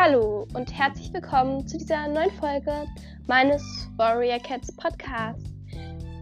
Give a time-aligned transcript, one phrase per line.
[0.00, 2.86] Hallo und herzlich willkommen zu dieser neuen Folge
[3.26, 5.42] meines Warrior Cats Podcasts.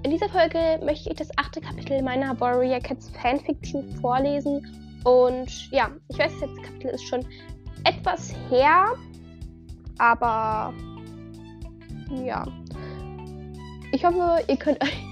[0.02, 4.66] In dieser Folge möchte ich das achte Kapitel meiner Warrior Cats Fanfiction vorlesen.
[5.04, 7.26] Und ja, ich weiß, das letzte Kapitel ist schon
[7.84, 8.94] etwas her,
[9.98, 10.72] aber
[12.24, 12.46] ja.
[13.92, 15.04] Ich hoffe, ihr könnt euch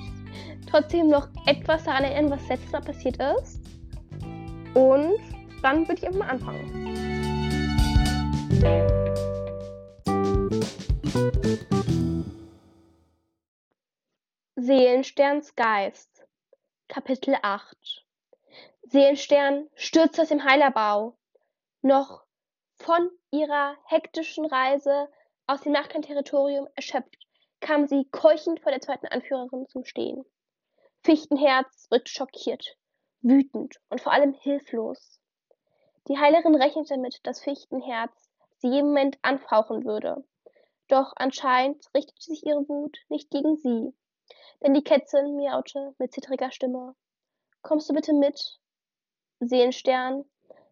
[0.71, 3.61] trotzdem noch etwas daran erinnern, was letztes Mal passiert ist.
[4.73, 5.19] Und
[5.63, 6.94] dann würde ich einfach mal anfangen.
[14.57, 16.27] Seelensterns Geist
[16.89, 18.05] Kapitel 8
[18.83, 21.17] Seelenstern stürzt aus dem Heilerbau.
[21.83, 22.25] Noch
[22.77, 25.09] von ihrer hektischen Reise
[25.47, 27.27] aus dem Nachtkern-Territorium erschöpft,
[27.61, 30.25] kam sie keuchend vor der zweiten Anführerin zum Stehen.
[31.03, 32.79] Fichtenherz wirkt schockiert,
[33.21, 35.21] wütend und vor allem hilflos.
[36.09, 40.25] Die Heilerin rechnete damit, dass Fichtenherz sie jeden Moment anfauchen würde.
[40.89, 43.95] Doch anscheinend richtete sich ihre Wut nicht gegen sie,
[44.63, 46.95] denn die Kätzin miaute mit zittriger Stimme.
[47.63, 48.59] Kommst du bitte mit?
[49.41, 50.25] Seelenstern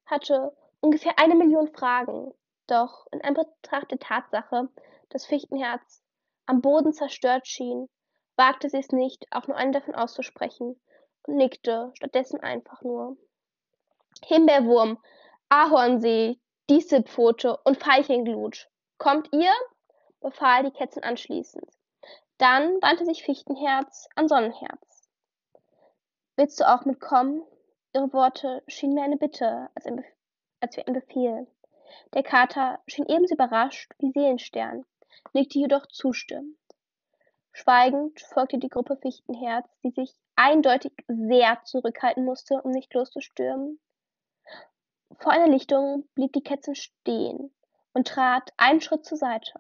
[0.07, 2.33] hatte ungefähr eine Million Fragen,
[2.67, 4.69] doch in Anbetracht der Tatsache,
[5.09, 6.03] dass Fichtenherz
[6.47, 7.89] am Boden zerstört schien,
[8.37, 10.81] wagte sie es nicht, auch nur einen davon auszusprechen
[11.27, 13.17] und nickte stattdessen einfach nur.
[14.25, 14.99] Himbeerwurm,
[15.49, 16.39] Ahornsee,
[16.71, 18.69] Distelpfote und Veilchenglut.
[18.99, 19.53] Kommt ihr?
[20.21, 21.69] befahl die Kätzin anschließend.
[22.39, 25.09] Dann wandte sich Fichtenherz an Sonnenherz.
[26.37, 27.43] Willst du auch mitkommen?
[27.95, 30.05] Ihre Worte schienen mir eine Bitte als, ein
[30.61, 31.47] als wie ein Befehl.
[32.15, 34.85] Der Kater schien ebenso überrascht wie Seelenstern,
[35.35, 36.57] nickte jedoch zustimmend.
[37.53, 43.79] Schweigend folgte die Gruppe Fichtenherz, die sich eindeutig sehr zurückhalten musste, um nicht loszustürmen.
[45.23, 47.55] Vor einer Lichtung blieb die Kätzin stehen
[47.93, 49.53] und trat einen Schritt zur Seite,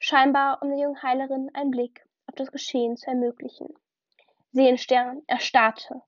[0.00, 3.68] scheinbar um der jungen Heilerin einen Blick auf das Geschehen zu ermöglichen.
[4.50, 6.02] Seelenstern erstarrte.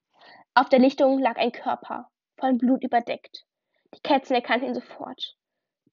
[0.55, 3.47] Auf der Lichtung lag ein Körper, von Blut überdeckt.
[3.95, 5.37] Die Kätzin erkannte ihn sofort.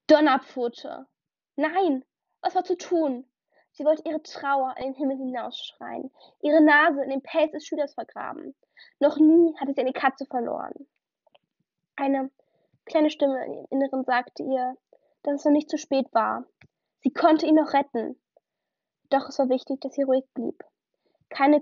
[0.08, 1.06] Donnerpfote!
[1.54, 2.04] Nein!
[2.40, 3.24] Was war zu tun?
[3.70, 6.10] Sie wollte ihre Trauer in den Himmel hinausschreien,
[6.42, 8.56] ihre Nase in den Pelz des Schülers vergraben.
[8.98, 10.88] Noch nie hatte sie eine Katze verloren.
[11.94, 12.30] Eine
[12.90, 14.76] kleine Stimme im Inneren sagte ihr,
[15.22, 16.44] dass es noch nicht zu spät war.
[17.02, 18.20] Sie konnte ihn noch retten.
[19.10, 20.62] Doch es war wichtig, dass sie ruhig blieb.
[21.30, 21.60] Keine,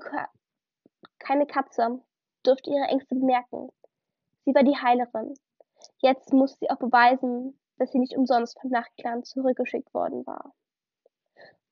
[1.18, 2.02] keine Katze
[2.42, 3.68] durfte ihre Ängste bemerken.
[4.44, 5.34] Sie war die Heilerin.
[5.98, 10.52] Jetzt musste sie auch beweisen, dass sie nicht umsonst vom Nachtclan zurückgeschickt worden war.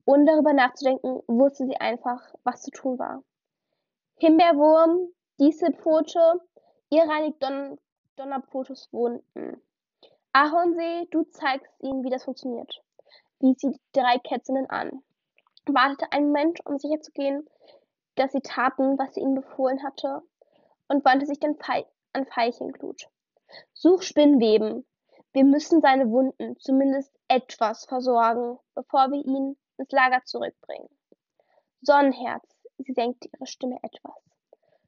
[0.05, 3.25] Ohne darüber nachzudenken, wusste sie einfach, was zu tun war.
[4.19, 5.09] Himbeerwurm,
[5.41, 6.41] Dieselpfote,
[6.91, 7.79] ihr reinigt Don
[8.17, 9.61] Donnerpfotes Wunden.
[10.33, 12.83] Ahornsee, du zeigst ihnen, wie das funktioniert,
[13.41, 15.03] wies sie die drei Kätzinnen an,
[15.67, 17.47] wartete einen Moment, um sicherzugehen,
[18.15, 20.23] dass sie taten, was sie ihnen befohlen hatte,
[20.89, 21.59] und wandte sich dann
[22.15, 23.07] an Veilchenglut.
[23.75, 24.87] Such Spinnweben.
[25.35, 30.89] Wir müssen seine Wunden zumindest etwas versorgen, bevor wir ihn ins Lager zurückbringen.
[31.83, 32.49] Sonnenherz,
[32.79, 34.17] sie senkte ihre Stimme etwas.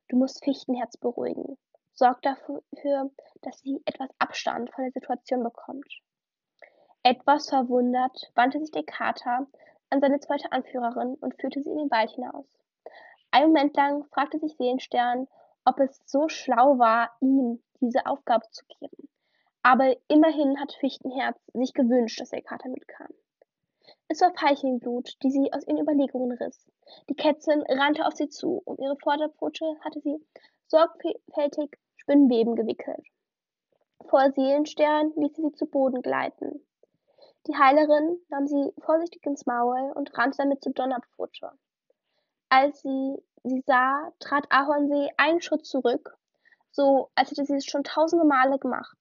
[0.09, 1.59] Du musst Fichtenherz beruhigen
[1.99, 3.11] sorgt dafür,
[3.43, 6.01] dass sie etwas Abstand von der Situation bekommt.
[7.03, 9.47] Etwas verwundert wandte sich der Kater
[9.91, 12.47] an seine zweite Anführerin und führte sie in den Wald hinaus.
[13.31, 15.27] Einen Moment lang fragte sich Seelenstern,
[15.65, 19.09] ob es so schlau war, ihm diese Aufgabe zu geben.
[19.63, 23.09] Aber immerhin hat Fichtenherz sich gewünscht, dass der Kater mitkam.
[24.09, 26.71] Es war Veilchenblut, die sie aus ihren Überlegungen riss.
[27.11, 30.17] Die Kätzin rannte auf sie zu, um ihre Vorderpfote hatte sie
[30.69, 33.07] sorgfältig Spinnweben gewickelt.
[34.09, 36.67] Vor Seelenstern ließ sie sie zu Boden gleiten.
[37.47, 41.51] Die Heilerin nahm sie vorsichtig ins Maul und rannte damit zu Donnerpfote.
[42.49, 46.17] Als sie sie sah, trat Ahornsee einen Schritt zurück,
[46.71, 48.97] so als hätte sie es schon tausende Male gemacht.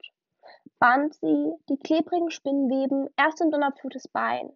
[0.77, 4.51] Band sie die klebrigen Spinnweben erst in Donnerpfotes Bein,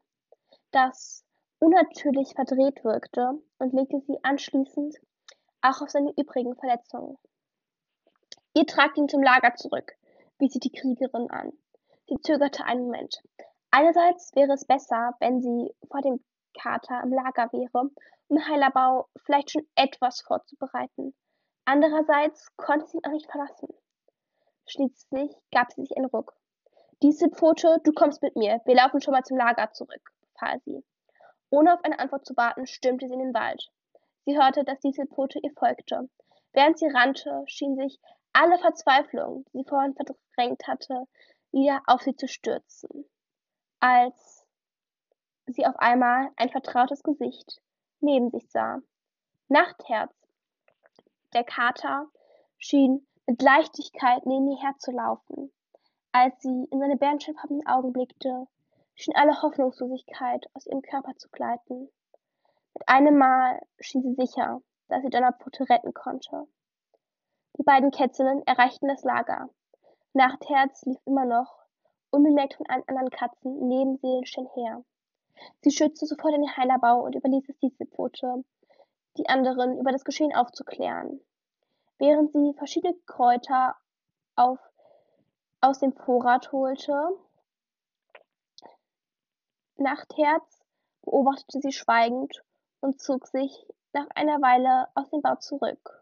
[0.72, 1.24] das
[1.60, 4.98] unnatürlich verdreht wirkte, und legte sie anschließend
[5.62, 7.18] auch auf seine übrigen Verletzungen.
[8.54, 9.94] Ihr tragt ihn zum Lager zurück,
[10.38, 11.54] wies sie die Kriegerin an.
[12.08, 13.22] Sie zögerte einen Moment.
[13.72, 16.22] Einerseits wäre es besser, wenn sie vor dem
[16.60, 17.90] Kater im Lager wäre,
[18.28, 21.16] um Heilerbau vielleicht schon etwas vorzubereiten.
[21.64, 23.70] Andererseits konnte sie ihn auch nicht verlassen.
[24.68, 26.34] Schließlich gab sie sich einen Ruck.
[27.02, 28.60] Diese Pfote, du kommst mit mir.
[28.66, 30.84] Wir laufen schon mal zum Lager zurück, befahl sie.
[31.50, 33.72] Ohne auf eine Antwort zu warten, stürmte sie in den Wald.
[34.26, 36.10] Sie hörte, dass diese Pfote ihr folgte.
[36.52, 38.00] Während sie rannte, schien sich
[38.34, 41.08] alle Verzweiflung, die sie vorhin verdrängt hatte,
[41.52, 43.06] wieder auf sie zu stürzen.
[43.80, 44.46] als
[45.48, 47.62] sie auf einmal ein vertrautes Gesicht
[48.00, 48.80] neben sich sah.
[49.48, 50.14] Nachtherz.
[51.34, 52.08] Der Kater
[52.58, 55.52] schien mit Leichtigkeit neben ihr herzulaufen.
[56.12, 58.48] Als sie in seine bärenschimmfarbenen Augen blickte,
[58.96, 61.90] schien alle Hoffnungslosigkeit aus ihrem Körper zu gleiten.
[62.74, 66.48] Mit einem Mal schien sie sicher, dass sie Donnerpfote retten konnte.
[67.62, 69.48] Die beiden Kätzinnen erreichten das Lager.
[70.14, 71.60] Nachtherz lief immer noch,
[72.10, 74.84] unbemerkt von allen anderen Katzen, neben Seelenstein her.
[75.62, 78.44] Sie schützte sofort den Heilerbau und überließ es Distelpfote,
[79.18, 81.22] die anderen über das Geschehen aufzuklären.
[82.00, 83.76] Während sie verschiedene Kräuter
[84.36, 84.58] auf,
[85.62, 87.12] aus dem Vorrat holte,
[89.78, 90.66] Nachtherz
[91.04, 92.44] beobachtete sie schweigend
[92.80, 96.01] und zog sich nach einer Weile aus dem Bau zurück.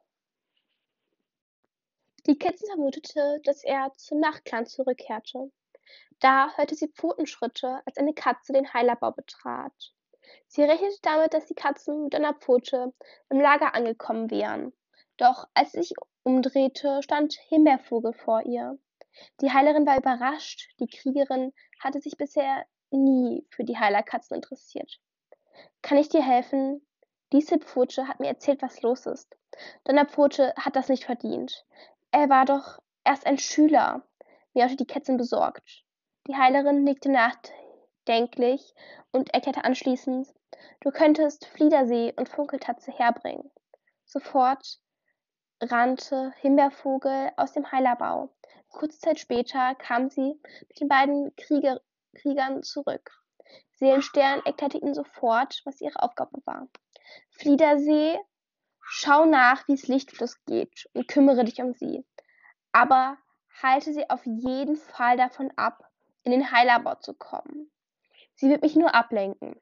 [2.26, 5.52] Die Kätzchen vermutete, dass er zum Nachtclan zurückkehrte.
[6.20, 9.94] Da hörte sie Pfotenschritte, als eine Katze den Heilerbau betrat.
[10.48, 12.94] Sie rechnete damit, dass die Katzen mit einer Pfote
[13.30, 14.74] im Lager angekommen wären.
[15.18, 15.94] Doch als sie sich
[16.24, 18.78] umdrehte, stand Himbeervogel vor ihr.
[19.42, 20.70] Die Heilerin war überrascht.
[20.80, 25.00] Die Kriegerin hatte sich bisher nie für die Heilerkatzen interessiert.
[25.82, 26.86] Kann ich dir helfen?
[27.32, 29.38] Diese Pfote hat mir erzählt, was los ist.
[29.84, 31.66] Donnerpfote hat das nicht verdient.
[32.12, 34.04] Er war doch erst ein Schüler,
[34.54, 35.84] miaute die Kätzin besorgt.
[36.28, 38.74] Die Heilerin nickte nachdenklich
[39.12, 40.28] und erklärte anschließend,
[40.82, 43.52] du könntest Fliedersee und Funkeltatze herbringen.
[44.06, 44.80] Sofort
[45.62, 48.30] rannte Himbeervogel aus dem Heilerbau.
[48.70, 51.82] Kurze Zeit später kam sie mit den beiden Krieger
[52.16, 53.12] Kriegern zurück.
[53.74, 56.68] Seelenstern erklärte ihnen sofort, was ihre Aufgabe war.
[57.30, 58.20] Fliedersee,
[58.90, 62.06] schau nach, wie es Lichtfluss geht und kümmere dich um sie.
[62.72, 63.18] Aber
[63.62, 65.84] halte sie auf jeden Fall davon ab,
[66.24, 67.72] in den Heilerbau zu kommen.
[68.36, 69.56] Sie wird mich nur ablenken.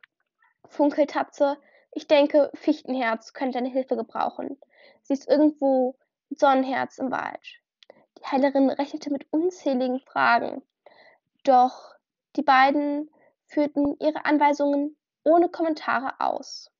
[0.65, 1.57] Funkeltatze,
[1.91, 4.59] ich denke, Fichtenherz könnte deine Hilfe gebrauchen.
[5.03, 5.97] Sie ist irgendwo
[6.29, 7.62] Sonnenherz im Wald.
[8.19, 10.62] Die Heilerin rechnete mit unzähligen Fragen.
[11.44, 11.95] Doch
[12.35, 13.09] die beiden
[13.45, 16.71] führten ihre Anweisungen ohne Kommentare aus.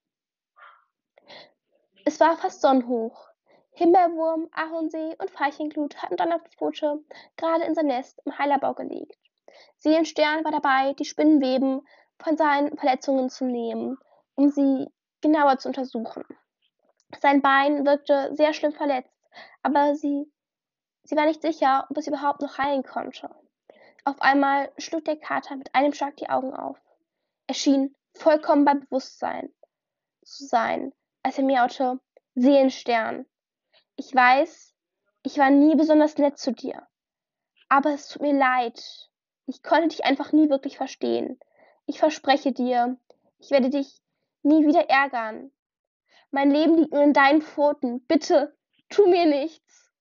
[2.07, 3.27] Es war fast sonnenhoch.
[3.71, 7.04] Himbeerwurm, Ahornsee und Veilchenglut hatten Donnerpfote
[7.36, 9.18] gerade in sein Nest im Heilerbau gelegt.
[9.75, 11.86] Seelenstern war dabei, die Spinnenweben
[12.18, 13.98] von seinen Verletzungen zu nehmen,
[14.36, 14.88] um sie
[15.19, 16.24] genauer zu untersuchen.
[17.19, 19.13] Sein Bein wirkte sehr schlimm verletzt,
[19.62, 20.31] aber sie,
[21.04, 23.36] sie war nicht sicher, ob es überhaupt noch heilen konnte.
[24.06, 26.77] Auf einmal schlug der Kater mit einem Schlag die Augen auf.
[27.48, 29.54] Er schien vollkommen bei Bewusstsein
[30.24, 30.94] zu sein,
[31.27, 32.00] als miaute,
[32.35, 33.25] Seelenstern.
[33.97, 34.74] Ich weiß,
[35.24, 36.88] ich war nie besonders nett zu dir.
[37.68, 38.81] Aber es tut mir leid.
[39.45, 41.38] Ich konnte dich einfach nie wirklich verstehen.
[41.85, 42.97] Ich verspreche dir,
[43.39, 44.01] ich werde dich
[44.41, 45.51] nie wieder ärgern.
[46.31, 48.06] Mein Leben liegt nur in deinen Pfoten.
[48.07, 48.56] Bitte,
[48.89, 49.91] tu mir nichts.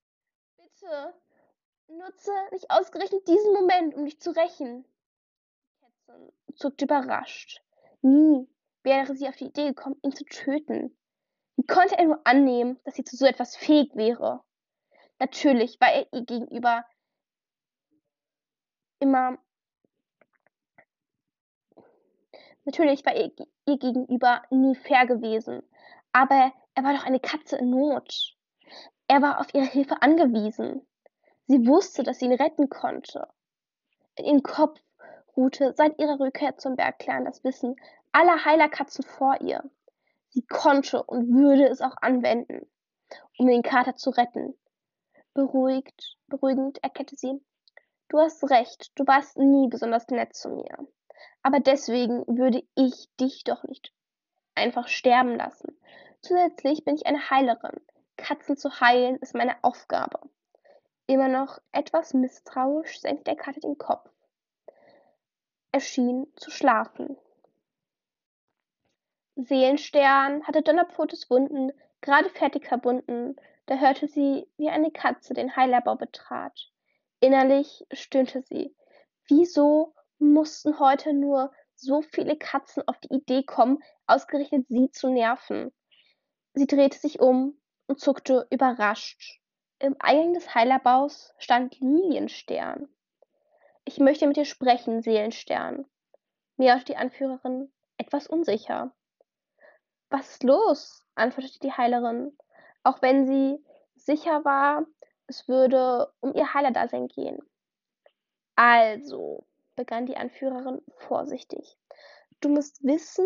[0.55, 1.13] Bitte.
[1.87, 4.85] Nutze nicht ausgerechnet diesen Moment, um dich zu rächen.
[5.81, 7.61] Kätzin zuckte überrascht.
[8.01, 8.47] Nie
[8.83, 10.97] wäre sie auf die Idee gekommen, ihn zu töten.
[11.57, 14.43] Wie konnte er nur annehmen, dass sie zu so etwas fähig wäre?
[15.19, 16.85] Natürlich war er ihr gegenüber
[18.99, 19.37] immer
[22.63, 23.31] Natürlich war er
[23.65, 25.63] ihr gegenüber nie fair gewesen,
[26.11, 28.35] aber er war doch eine Katze in Not.
[29.07, 30.85] Er war auf ihre Hilfe angewiesen.
[31.47, 33.29] Sie wusste, dass sie ihn retten konnte.
[34.15, 34.81] In ihrem Kopf
[35.37, 37.77] ruhte seit ihrer Rückkehr zum Bergclan das Wissen
[38.11, 39.63] aller Heilerkatzen vor ihr.
[40.37, 42.69] Sie konnte und würde es auch anwenden,
[43.39, 44.53] um den Kater zu retten.
[45.33, 47.43] Beruhigt, beruhigend erklärte sie,
[48.09, 50.77] du hast recht, du warst nie besonders nett zu mir.
[51.41, 53.91] Aber deswegen würde ich dich doch nicht
[54.53, 55.75] einfach sterben lassen.
[56.21, 57.81] Zusätzlich bin ich eine Heilerin.
[58.15, 60.19] Katzen zu heilen ist meine Aufgabe.
[61.07, 64.07] Immer noch etwas misstrauisch senkte der Kater den Kopf.
[65.71, 67.17] Er schien zu schlafen.
[69.39, 73.35] Seelenstern hatte Donnerpfotes Wunden gerade fertig verbunden,
[73.67, 76.71] da hörte sie, wie eine Katze den Heilerbau betrat.
[77.19, 78.75] Innerlich stöhnte sie.
[79.27, 85.71] Wieso mussten heute nur so viele Katzen auf die Idee kommen, ausgerechnet sie zu nerven?
[86.53, 89.39] Sie drehte sich um und zuckte überrascht.
[89.77, 92.89] Im Eingang des Heilerbaus stand Lilienstern.
[93.85, 95.85] Ich möchte mit dir sprechen, Seelenstern,
[96.55, 98.91] miaute die Anführerin, etwas unsicher.
[100.09, 101.03] Was ist los?
[101.15, 102.37] antwortete die Heilerin,
[102.83, 103.63] auch wenn sie
[103.95, 104.85] sicher war,
[105.27, 107.39] es würde um ihr Heilerdasein gehen.
[108.55, 109.45] Also,
[109.75, 111.77] begann die Anführerin vorsichtig.
[112.39, 113.25] Du musst wissen,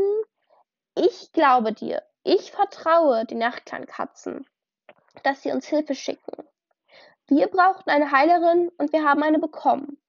[0.95, 2.03] ich glaube dir.
[2.23, 4.45] Ich vertraue den Nachtklangkatzen,
[5.23, 6.47] dass sie uns Hilfe schicken.
[7.27, 10.01] Wir brauchten eine Heilerin und wir haben eine bekommen.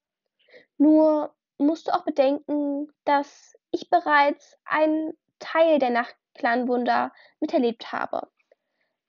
[0.76, 5.90] Nur musst du auch bedenken, dass ich bereits einen Teil der
[6.32, 8.28] Nachtclan-Wunder miterlebt habe.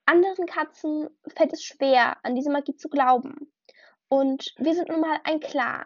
[0.06, 3.52] Anderen Katzen fällt es schwer, an diese Magie zu glauben.
[4.10, 5.86] Und wir sind nun mal ein Clan.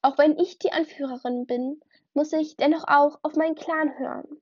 [0.00, 1.80] Auch wenn ich die Anführerin bin,
[2.14, 4.40] muss ich dennoch auch auf meinen Clan hören.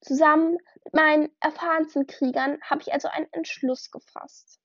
[0.00, 4.60] Zusammen mit meinen erfahrensten Kriegern habe ich also einen Entschluss gefasst.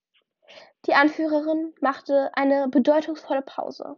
[0.85, 3.97] Die Anführerin machte eine bedeutungsvolle Pause.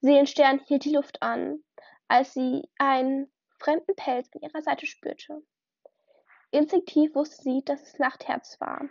[0.00, 1.62] Seelenstern hielt die Luft an,
[2.08, 5.42] als sie einen fremden Pelz an ihrer Seite spürte.
[6.50, 8.82] Instinktiv wusste sie, dass es Nachtherz war.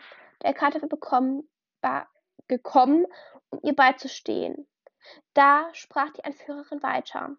[0.43, 1.49] Der Kater war, bekommen,
[1.81, 2.07] war
[2.47, 3.05] gekommen,
[3.49, 4.67] um ihr beizustehen.
[5.33, 7.35] Da sprach die Anführerin weiter.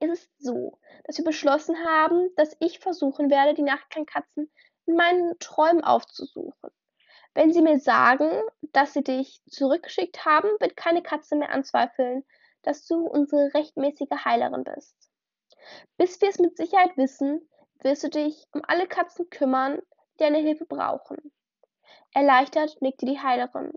[0.00, 4.50] Es ist so, dass wir beschlossen haben, dass ich versuchen werde, die Nachtklangkatzen
[4.86, 6.70] in meinen Träumen aufzusuchen.
[7.34, 8.30] Wenn sie mir sagen,
[8.72, 12.24] dass sie dich zurückgeschickt haben, wird keine Katze mehr anzweifeln,
[12.62, 14.96] dass du unsere rechtmäßige Heilerin bist.
[15.96, 17.48] Bis wir es mit Sicherheit wissen,
[17.80, 19.80] wirst du dich um alle Katzen kümmern,
[20.14, 21.32] die deine Hilfe brauchen.
[22.12, 23.72] Erleichtert nickte die Heilerin.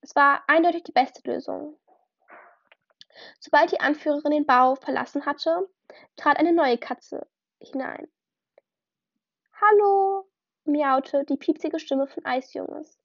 [0.00, 1.78] Es war eindeutig die beste Lösung.
[3.38, 5.68] Sobald die Anführerin den Bau verlassen hatte,
[6.16, 7.26] trat eine neue Katze
[7.60, 8.08] hinein.
[9.60, 10.26] Hallo,
[10.64, 12.98] miaute die piepsige Stimme von Eisjunges.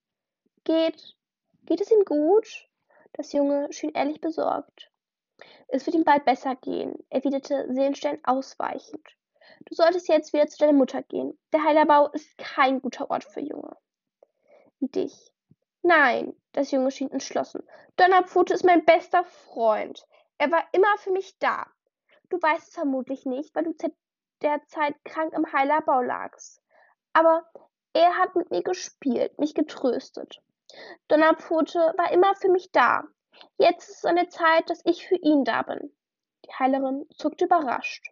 [0.64, 1.18] Geht,
[1.64, 2.70] geht es ihm gut?
[3.14, 4.92] Das Junge schien ehrlich besorgt.
[5.68, 9.06] Es wird ihm bald besser gehen, erwiderte Seelenstein ausweichend.
[9.66, 11.38] Du solltest jetzt wieder zu deiner Mutter gehen.
[11.54, 13.76] Der Heilerbau ist kein guter Ort für Junge.
[14.80, 15.32] Wie dich.
[15.82, 17.64] Nein, das Junge schien entschlossen.
[17.98, 20.06] Donnerpfote ist mein bester Freund.
[20.38, 21.68] Er war immer für mich da.
[22.30, 23.94] Du weißt es vermutlich nicht, weil du zu
[24.42, 26.62] der Zeit krank im Heilerbau lagst.
[27.14, 27.46] Aber
[27.94, 30.42] er hat mit mir gespielt, mich getröstet.
[31.08, 33.04] Donnerpfote war immer für mich da.
[33.58, 35.96] Jetzt ist es an der Zeit, dass ich für ihn da bin.
[36.46, 38.12] Die Heilerin zuckte überrascht.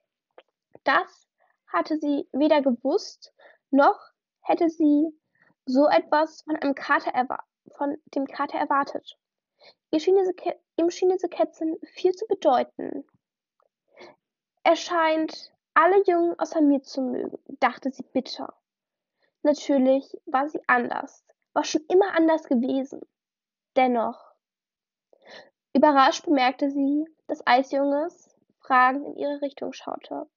[0.83, 1.27] Das
[1.67, 3.33] hatte sie weder gewusst,
[3.71, 3.99] noch
[4.41, 5.17] hätte sie
[5.65, 7.11] so etwas von einem Kater
[7.75, 9.17] von dem Kater erwartet.
[9.91, 10.33] Ihr schien diese
[10.75, 13.05] ihm schien diese Kätzchen viel zu bedeuten.
[14.63, 18.53] Er scheint alle Jungen außer mir zu mögen, dachte sie bitter.
[19.41, 23.01] Natürlich war sie anders, war schon immer anders gewesen.
[23.75, 24.33] Dennoch.
[25.73, 30.29] Überrascht bemerkte sie, dass Eisjunges fragend in ihre Richtung schaute.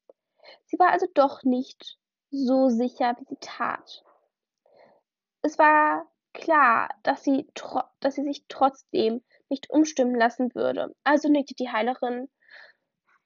[0.67, 1.99] Sie war also doch nicht
[2.31, 4.05] so sicher, wie sie tat.
[5.43, 7.49] Es war klar, dass sie,
[8.00, 10.95] dass sie sich trotzdem nicht umstimmen lassen würde.
[11.05, 12.29] Also nickte die Heilerin.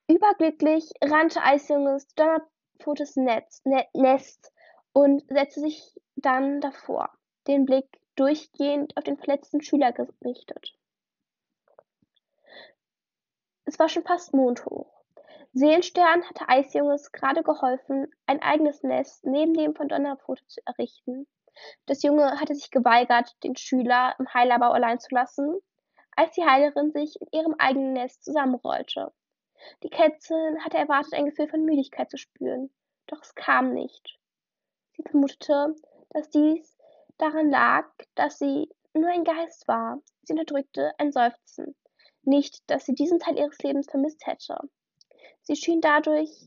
[0.07, 4.53] Überglücklich rannte Eisjunges Donnerpfotes Netz, ne Nest
[4.93, 7.11] und setzte sich dann davor,
[7.47, 7.87] den Blick
[8.17, 10.75] durchgehend auf den verletzten Schüler gerichtet.
[13.65, 15.00] Es war schon fast mondhoch.
[15.53, 21.27] Seelenstern hatte Eisjunges gerade geholfen, ein eigenes Nest neben dem von Donnerpfote zu errichten.
[21.87, 25.59] Das Junge hatte sich geweigert, den Schüler im Heilabau allein zu lassen,
[26.15, 29.13] als die Heilerin sich in ihrem eigenen Nest zusammenrollte.
[29.83, 32.71] Die Kätzchen hatte erwartet, ein Gefühl von Müdigkeit zu spüren,
[33.09, 34.19] doch es kam nicht.
[34.93, 35.75] Sie vermutete,
[36.11, 36.79] dass dies
[37.19, 40.01] daran lag, dass sie nur ein Geist war.
[40.23, 41.75] Sie unterdrückte ein Seufzen.
[42.23, 44.57] Nicht, dass sie diesen Teil ihres Lebens vermisst hätte.
[45.51, 46.47] Sie schien dadurch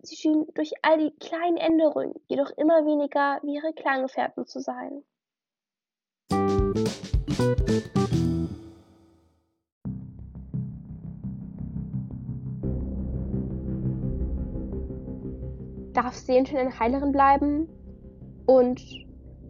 [0.00, 5.04] sie schien durch all die kleinen Änderungen jedoch immer weniger wie ihre Klanggefährten zu sein.
[15.92, 17.68] Darf Seelen eine Heilerin bleiben?
[18.46, 18.82] Und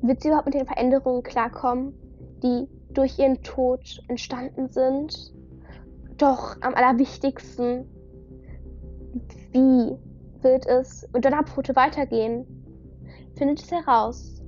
[0.02, 1.94] wird sie überhaupt mit den Veränderungen klarkommen,
[2.42, 5.32] die durch ihren Tod entstanden sind?
[6.18, 7.88] Doch am allerwichtigsten,
[9.52, 9.96] wie
[10.42, 12.46] wird es mit Donnerpfote weitergehen?
[13.36, 14.42] Findet es heraus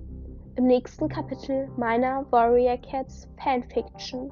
[0.56, 4.30] im nächsten Kapitel meiner Warrior Cats Fanfiction.